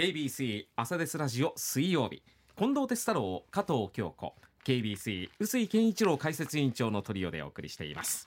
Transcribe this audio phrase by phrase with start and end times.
[0.00, 2.22] KBC 朝ですラジオ水曜日。
[2.56, 4.34] 近藤哲太郎加藤京子。
[4.64, 8.26] KBC 臼井健一郎解説委員長のトリオでお送りしています。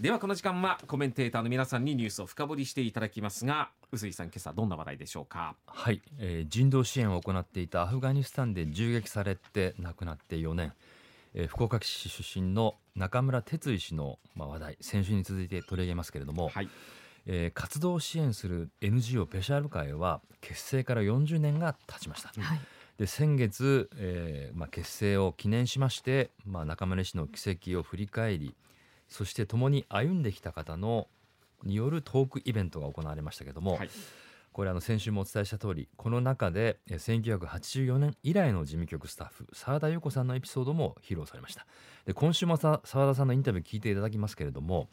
[0.00, 5.54] ではこの時間はコメンテーターの皆さんにニュースを深掘りしていただきますが臼井さん今朝どんな話題でしょうか？
[5.66, 10.72] はい、えー人道支援を行っていたアフガニスタンで銃撃されて亡くなって4年、
[11.34, 16.70] えー福岡市出身の中村哲医師の、まあ、話題先週に続いて取り上げますけれども、はい
[17.26, 22.28] えー活動を支援する NGO ペシャール会は結成から40年が経ちました。
[22.40, 22.60] はい。
[22.98, 28.54] で先月、えーまあ、結成を記念しまして、まあ、中村氏の奇跡を振り返り
[29.08, 31.08] そして共に歩んできた方の
[31.62, 33.90] によるトークイベントが行われましたけども、はい。
[34.52, 41.66] これあの先週もお伝えした通りこの中でえー1984年以来の事務局スタッフ澤田裕子さんのエピソードも披露されました。
[42.06, 44.88] で今週もさ澤田さんのインタビュー聞いていただきますけれども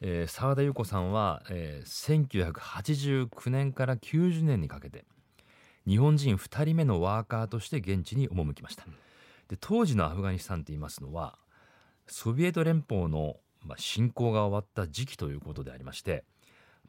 [0.00, 5.04] えー澤田裕子さんは、えー1989年から90年にかけて
[5.86, 8.84] 日本人2人目のワーカーとして現地に赴きました。
[9.48, 11.38] で当時のアフガニスタンといいますのは
[12.06, 16.24] ソビエト連邦の、まあ、侵攻が終わった時期ということでありまして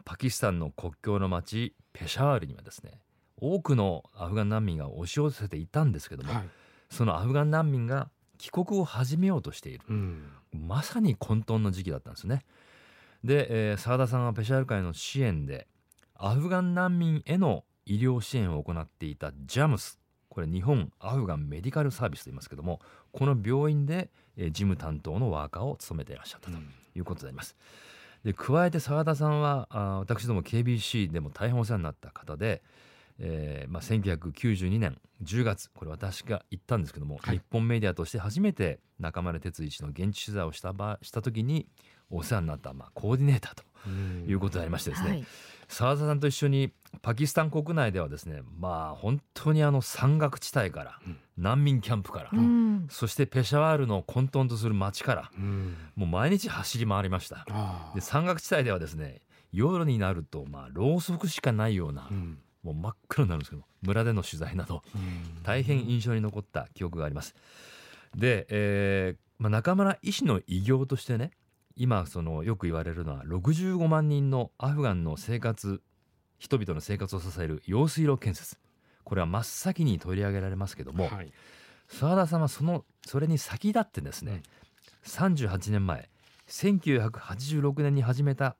[0.03, 2.99] パキスタンの国境の町ペシャワールにはですね
[3.41, 6.43] 多くのアフガン難民が押し寄せていたんですけども、はい。
[6.89, 9.81] そのアフガン難民が帰国を始めようとしている。
[9.89, 10.23] うん。
[10.53, 12.43] まさに混沌の時期だったんですね。
[13.23, 15.67] で、えー澤田さんはペシャール会の支援で
[16.15, 19.99] アフガン難民への医療支援を行っていたジャムス。
[20.29, 22.79] これ日本アフガンメディカルサービスと言いますけども
[23.11, 26.57] この病院で、えー事務担当のワーカーを務めていらっしゃったと
[26.95, 27.55] いうことであります。
[28.23, 32.61] で加えて澤田さんはあー私ども KBC でも大変お世話になった方で、
[33.17, 37.37] えーまあ、1992年10月これ私が行ったんですけども、はい。
[37.37, 41.67] 日本メディアとして初めて中村哲一の現地取材をした場した時に
[42.09, 43.63] お世話になった、まあ、コーディネーターと
[44.29, 45.25] いうことでありましてですね、はい。
[45.67, 46.71] 澤田さんと一緒に
[47.01, 51.17] パキスタン国内ではですねまあ本当にあの山岳地帯から、うん。
[51.37, 52.87] 難民キャンプから、うん。
[52.89, 55.75] そしてペシャワールの混沌とする街からうん。
[55.95, 57.45] もう毎日走り回りました。
[57.49, 59.21] あで山岳地帯ではですね
[59.51, 62.39] 夜になるとまあろうそくしかないような、ーうん。
[62.63, 65.43] もう真っ黒になるんですけど村での取材などうん。
[65.43, 67.35] 大変印象に残った記憶があります。
[68.15, 71.31] で、えーまあ、中村医師の偉業としてね
[71.79, 75.81] 今そのよく言われるのは65万人のアフガンの生活
[76.37, 78.57] 人々の生活を支える用水路建設。
[79.05, 81.31] これは真っ先に取り上げられますけどもはい。
[81.87, 84.43] 澤田さんはそのそれに先立ってですね、
[85.05, 86.09] 38年前
[86.49, 88.57] 1986年に始めた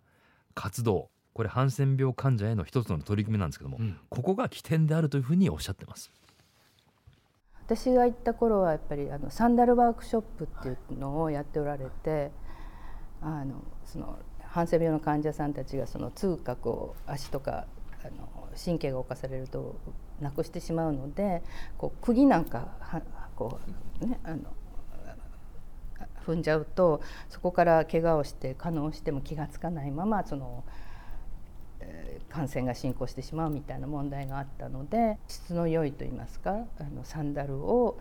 [0.56, 3.98] 活動これハンセン病患者への一つの取り組みなんですけども、うん。
[4.08, 6.10] ここが起点であるというふうにおっしゃってます。
[7.66, 12.32] 私が行った頃はやっぱりあのサンダルワークショップっていうのをやっておられて
[13.22, 17.66] あのそのハンセン病の患者さんたちがその痛覚を足とか
[18.04, 19.76] あの神経が侵されると
[20.20, 21.44] なくしてしまうので
[21.78, 23.02] こう釘なんかは
[23.36, 23.60] こ
[24.02, 24.40] うねあの
[26.26, 30.64] 踏んじゃうとそこから怪我をして可能しても気が付かないままその、
[31.80, 38.00] えー感染が進行してしまうみたいな問題があったので質の良いと言いますかあのサンダルを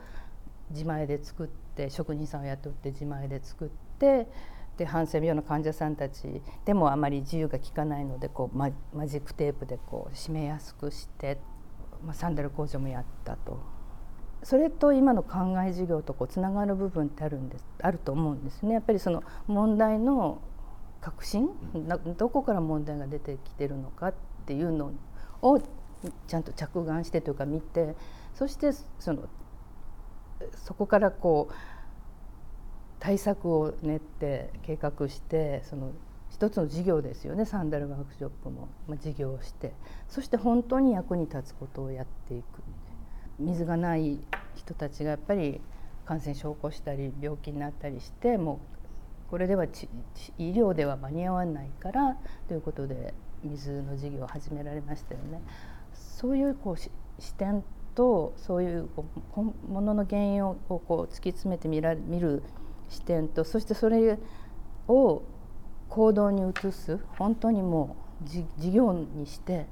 [0.71, 3.69] 自前で作って職人さんを雇って自前で作っ
[3.99, 4.29] て
[4.79, 11.39] でハンセン病の患者さんたちでもあまり自由が利かないのでこうママジックテープでこう締めやすくして、
[12.05, 13.59] まあ、サンダル工場もやったと。
[14.45, 18.75] それと今の考え事業とこうつながる部分ってあるんですあると思うんですね。
[18.75, 20.41] やっぱりその問題の
[21.01, 24.15] 革新などこから問題が出てきてるのかっ
[24.47, 24.93] ていうの
[25.43, 25.61] を
[26.29, 27.97] ちゃんと着眼してというか見て
[28.35, 29.29] そしてその
[30.55, 31.55] そこからこう
[33.01, 35.93] 対策を練って計画してその
[36.31, 39.73] 一つの事業ですよねサンダルワークショップも、まあ、事業をして。
[40.09, 42.63] そして本当に役に立つことをやっていく。
[43.39, 44.19] 水がない
[44.57, 45.61] 人たちがやっぱり
[46.05, 48.61] 感染症を起こしたり病気になったりしても
[49.27, 49.89] うこれではち
[50.39, 52.17] 医療では間に合わないから
[52.49, 53.15] ということで
[53.45, 55.41] 水の事業を始められましたよね。
[55.93, 56.91] そういうこう視
[57.35, 57.63] 点
[57.95, 62.43] とそういうこうこんものの原因をこうこう突き詰めてみら見る
[62.89, 64.19] 視点とそしてそれ
[64.87, 65.23] を
[65.89, 68.29] 行動に移す本当にもう
[68.61, 69.67] 事業にして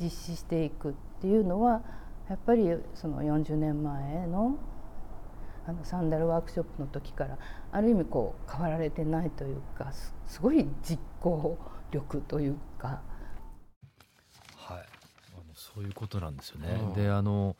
[0.00, 1.82] 実施していくっていうのは
[2.28, 4.58] やっぱりその40年前の
[5.66, 7.38] あのサンダルワークショップの時から
[7.72, 11.58] ある意味こう変わられてないというかすすごい実行
[11.90, 13.00] 力というか
[14.56, 16.92] はい、あのそういうことなんですよねうん。
[16.92, 17.56] であの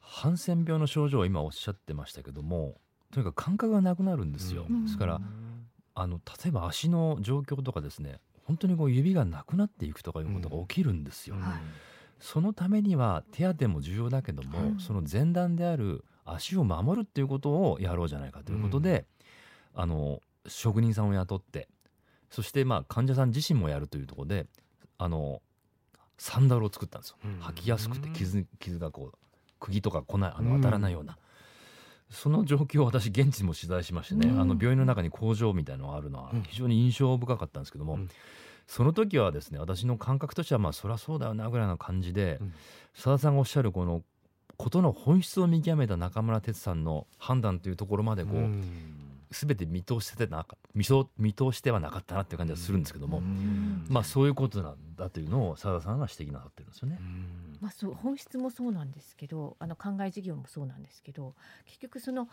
[0.00, 2.74] ハンセン病の症状を今おっしゃってましたけども
[3.12, 4.66] とにかく感覚がなくなるんですよ。
[4.68, 4.84] うん。
[4.84, 5.20] ですから
[5.94, 11.36] あの例えば足の状況とかですね本当にこう指がなくなっていくとかいうことが起きるんですよ。
[11.36, 11.42] うん
[12.20, 14.80] そのためには手当も重要だけども、うん。
[14.80, 19.06] その前段である足を守るっていうことをやろうじゃないかということで、
[19.74, 21.68] あの職人さんを雇って
[22.30, 24.46] そしてまあ患者さん自身もやるというところで
[24.98, 25.42] あの
[26.16, 27.16] サンダルを作ったんですよ。
[27.24, 27.40] うん。
[27.40, 29.18] 履きやすくて傷傷がこう
[29.60, 30.60] 釘とか来ないあのうん。
[30.60, 31.16] 当たらないような、
[32.10, 34.40] その状況を私現地でも取材しましてね、うん。
[34.40, 36.42] あの病院の中に工場みたいなのがあるのはうん。
[36.42, 38.10] 非常に印象深かったんですけども、うん。
[38.66, 42.54] その時はですね私の感覚としてはまあそりゃそうだよなぐらいな感じでうん。
[42.94, 44.02] さだ、さんがおっしゃるこの
[44.56, 48.64] ことの本質を見極めた中村哲さんの判断というところまでこう、うん。
[49.30, 53.86] 全て見通してなか見そう見通してはなかったなっていう感じはするんですけども、ん。
[53.88, 56.98] まあそういうことなんだというのをさださんが指摘なさってるんですよね。
[57.60, 61.34] まあ、そう本質もそうなんですけどあの考え事業もそうなんですけど
[61.66, 62.28] 結局その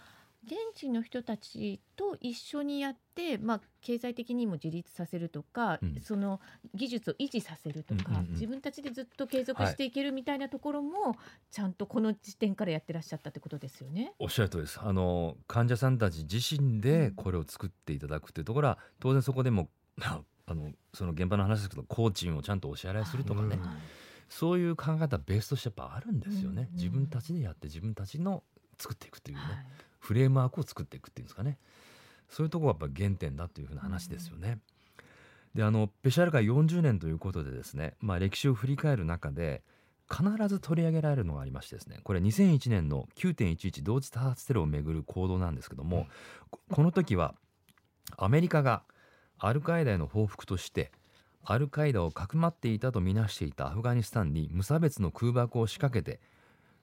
[0.45, 6.01] 現地の人たちと一緒にやって、まあ、経済的にも自立させるとか、うん。
[6.01, 6.39] その
[6.75, 8.31] 技術を維持させるとか、うんうんうん。
[8.33, 11.16] 自分たちでずっと継続していけるみたいなところも、
[11.50, 14.13] ちゃんとこの時点からやってらっしゃったってことですよね。
[14.19, 14.80] おっしゃる通りです。
[14.80, 23.62] あの患者さんたち自身でこれを作っていただくというところは当然そこでもまあ あのその現場の話ですけど工賃をちゃんとお支払いするとかね、うん
[24.30, 28.44] そういう考え方ベースとしてやっぱあるんですよね、うん自分たちでやって自分たちの
[28.77, 29.66] 作っていくというね、はい。
[30.00, 31.57] フレームワークを作っていくっていうんですかね。
[32.30, 34.60] そういうところがやっぱ原点だというふうな話ですよね。
[35.54, 39.63] であのペシャル会40年ということでですね、まあ、歴史を振り返る中で
[40.12, 46.07] 必ず取り上げられるのがありましてですねこれ2001年の9.11同時多発テロをめぐる行動なんですけども、
[46.51, 47.36] ここの時は
[48.18, 48.83] アメリカが
[49.39, 50.92] アルカイダへの報復として
[51.45, 56.19] アルカイダをかくまっていたとみなしていたアフガニスタンに無差別の空爆を仕掛けて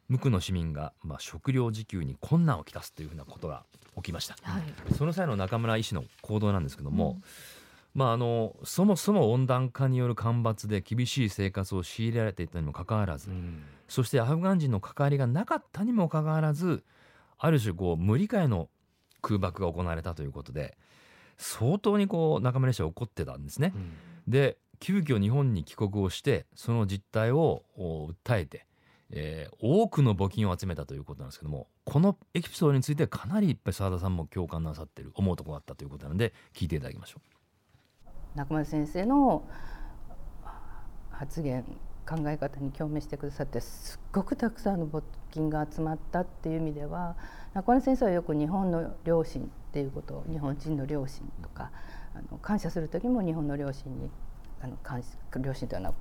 [0.09, 3.64] 無垢の市民が、まあ、食料自給に困難をきたすというふうなことが
[3.97, 4.37] 起きました。
[4.43, 4.62] はい。
[4.94, 7.20] その際の中村医師の行動なんですけども、
[7.94, 13.62] まあ、あのそもそも温暖化による干ばつで厳しい生活を強いられていたにもかかわらず、うん。
[13.88, 16.85] そしてアフガン人の関わりがなかったにもかかわらず
[17.38, 18.69] ある種こう無理解の
[19.20, 20.76] 空爆が行われたということで
[21.43, 23.75] 相当にこう中村医師は怒ってたんですね。
[24.27, 28.67] で急遽日本に帰国をしてその実態をお訴えて、
[29.11, 37.21] えー多くの募金を集めたということなんですけどもこのエピソードについてかなりいっぱい澤田さんも共感なさってる思うところがあったということなので聞いていただきましょ
[38.35, 39.47] 中村先生の
[41.11, 41.65] 発言
[42.09, 47.17] 考え方に共鳴してくださってすっごくたくさんの募金が集まったっていう意味では
[47.54, 51.70] 中村先生はよく日本の両親っていうことを日本人の両親とか
[52.14, 54.10] あの感謝する時も日本の両親に
[54.62, 55.08] あの感謝
[55.38, 55.94] 両親というのは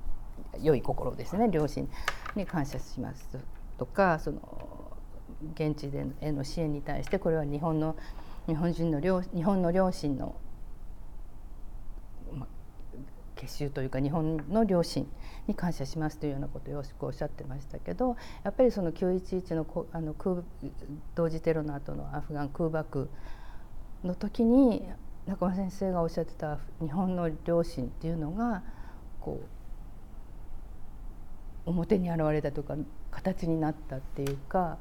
[0.60, 1.48] 良い心ですね。
[1.50, 1.88] 両親
[2.34, 3.28] に感謝します
[3.78, 4.40] とかその
[5.54, 7.96] 現地でへの支援に対してこれは日本の
[8.46, 10.34] 日本人の両日本の両親の
[13.42, 15.04] 結集というか日本の両親
[15.48, 20.42] に感謝しますというようなことをよしくおっしゃってましたけどやっぱりその911のあの空
[21.16, 23.10] 同時テロの後のアフガン空爆
[24.04, 24.88] の時に
[25.26, 28.62] 中村先生がおっしゃってた日本の両親っていうのが
[29.20, 29.40] こ
[31.66, 32.76] う表に現れたというか
[33.10, 34.78] 形になったっていうか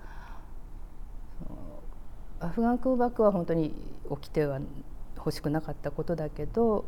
[2.39, 3.73] アフガン空爆は本当に
[4.21, 4.59] 起きては
[5.15, 6.85] 欲しくなかったことだけど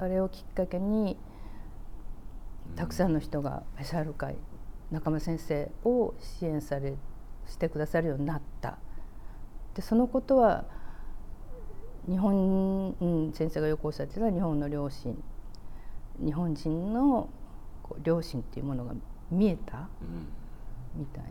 [0.00, 1.18] あれをきっかけに
[2.74, 4.36] たくさんの人がペシャル会
[4.90, 6.94] 中村先生を支援され
[7.46, 8.78] してくださるようになった。
[9.74, 10.64] でそのことは
[12.08, 15.16] 日本、うん、先生がよくおっしゃってた日本の両親。
[16.24, 17.28] 日本人の
[18.02, 18.94] 両親っていうものが
[19.30, 19.88] 見えた
[20.94, 21.24] みたい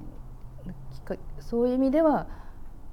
[0.65, 0.73] な。
[0.93, 2.27] きっかそういう意味では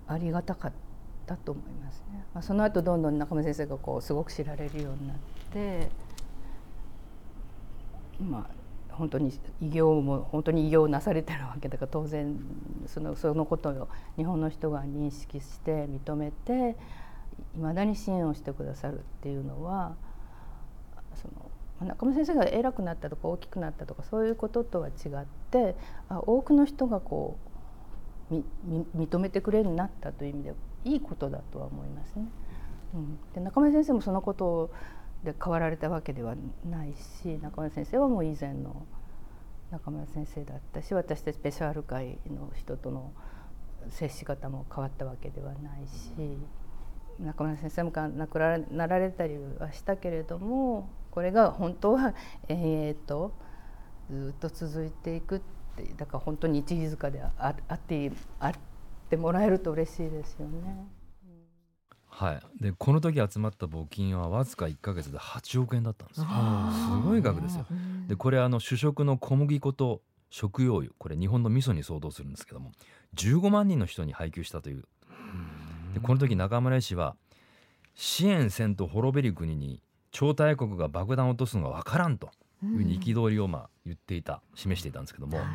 [0.09, 0.86] ありがたかった
[1.35, 2.25] と思いますね。
[2.35, 5.17] まあ、その後どんどん中村先生がこうすごく知られるようになっ
[5.53, 5.89] て
[8.21, 12.39] まあ本当に偉業も本当に偉業をなされてるわけだから当然
[12.87, 16.77] そのそのことを日本の人が認識して認めて
[17.55, 19.95] いまだに支援をしてくださるっていうのは
[21.15, 21.51] その
[21.87, 25.77] 中村先生が偉くなったとか大きくなったとかそういうこととは違って
[26.09, 27.37] 多くの人がこ
[28.31, 28.35] う
[28.97, 30.55] 認めてくれるようになったという意味で
[30.87, 32.27] いいことだとは思いますね。
[32.95, 34.71] うん、で中村先生もそのこと
[35.25, 38.87] で変わられたわけではないし中村先生はもう以前の
[39.71, 43.13] 中村先生だったし私たちペシャル会の人との
[43.91, 46.13] 接し方も変わったわけではないし
[47.19, 48.39] 中村先生も亡く
[48.71, 52.15] なられたりはしたけれどもこれが本当は
[52.49, 53.33] 延々と
[54.11, 55.41] ずっと続いていくっ
[55.77, 58.13] てだから本当に一時塚でああってあって
[59.15, 60.89] もらえると嬉しいですよね。
[62.09, 66.27] はい、でこの時集まった募金はわずか1か月で8億円だったんですす
[67.05, 67.67] ごい額ですよ。
[68.09, 72.73] でこれあの主食の小麦粉と食用油これ日本の味噌に相当するんですけども
[73.17, 74.85] 15万人の人に配給したという。
[75.93, 77.17] でこの時中村医師は
[77.95, 82.31] 支援せんと滅べる国に超大国が爆弾を落とすのが分からんと
[82.65, 85.47] いうふうに憤りをまあ言っていた示していたんですけども、はい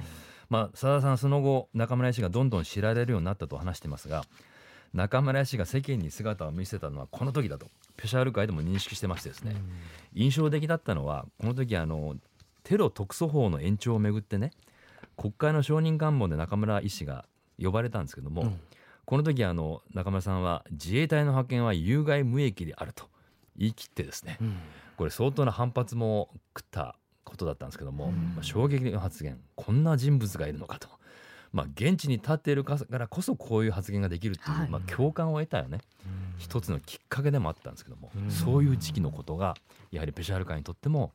[0.52, 4.26] まあ、澤田さんその後中村医師がどんどん知られるようになったと話していますが
[4.94, 9.56] 中村医師が世間に姿を見せたのはこの時だとペシャール会でも認識してましてですね、
[10.14, 12.18] 印象的だったのはこの時あの
[12.64, 14.52] テロ特措法の延長をめぐってね
[15.16, 17.24] 国会の承認願望で中村医師が
[17.58, 18.52] 呼ばれたんですけども、
[19.06, 23.06] この時あの中村さんは自衛隊の派遣は有害無益であると
[23.56, 24.38] 言い切ってですね、
[24.98, 26.98] これ相当な反発も食った
[27.32, 28.34] ことだったんですけども、うん。
[28.36, 30.90] まあ衝撃の発言こんな人物がいるのかと、
[31.54, 34.70] まあ、現地に立っているからこそこういう発言ができるっていう、はい。
[34.70, 35.80] まあ、共感を得たよね。
[36.38, 38.32] 一つのきっかけでもあったんですけども、うん。
[38.32, 39.56] そういう時期のことが
[39.92, 41.12] やはりペシャール会にとっても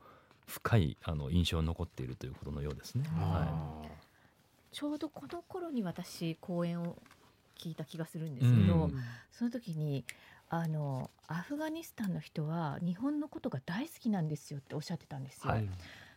[0.47, 3.05] 深いあの印象に残っているということのようですね。
[3.15, 3.85] は
[4.73, 6.97] ちょうどこの頃に私講演を
[7.59, 8.95] 聞いた気がするんですけど、うん。
[9.33, 10.05] その時に
[10.49, 15.53] あのアフガニスタンの人は日本のことが大好きなんですよっておっしゃってたんですよ。
[15.53, 15.69] はい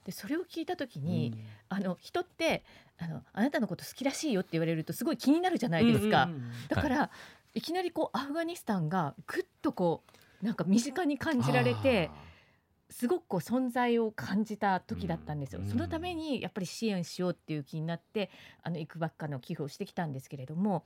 [0.10, 1.36] でそれを聞いた時に、
[1.70, 2.64] あの人って
[2.98, 6.30] あのあなたのこと好きらしいよって言われるとすごい気になるじゃないですか。
[6.68, 7.12] だから、
[7.54, 10.04] い、きなりこうアフガニスタンがぐっとこ
[10.42, 12.10] うなんか身近に感じられて
[12.90, 15.62] すごくこう存在を感じた時だったんですよ。
[15.62, 15.70] うん。
[15.70, 18.32] そのためにやっぱり支援しようっていう気になって
[18.64, 20.86] あのいくばっかの寄付をしてきたんですけれども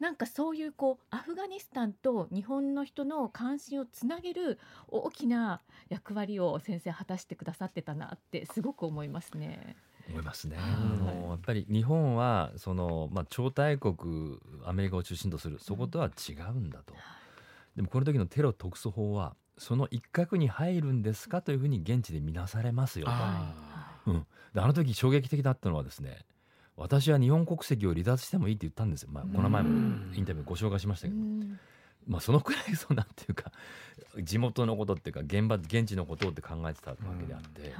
[0.00, 9.76] なんかそういうこうアフガニスタンと日本の人の関心をつなげる大きな役割を先生果たしてくださってたなってすごく思いますね。
[10.08, 10.56] 思いますね。
[10.56, 16.94] はいあのやっぱり日本はその、まあ、超大国アメリカを中心とするそことは違うんだと。
[17.76, 23.12] でもこの時のテロ特措法はその一角に入るんですかというふうに現地で見なされますよと。
[23.12, 23.54] あ
[24.06, 26.24] うん、であの時衝撃的だったのはですね
[26.78, 29.68] 私は日本国籍を離脱してもいいって言ったんですよ、まあ、この前も
[30.14, 31.58] インタビューご紹介しましたけど、うん。
[32.06, 33.52] まあ、そのくらいそうなんていうか
[34.22, 37.72] 地元のことっていうか現場現地のことって考えてたわけであって、はい。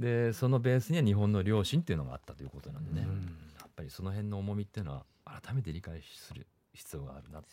[0.00, 3.14] でそのベースには日本の良心っていうのがあったということなんでね、うん。
[3.58, 7.48] やっぱりその辺の重みっていうのは改めて理解する必要があるなって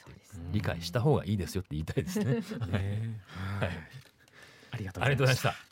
[0.51, 2.25] 理解した方がいいですよって言いたいですね。
[2.71, 3.19] ね。
[3.59, 3.69] はい。
[4.71, 5.70] ありがとうございました。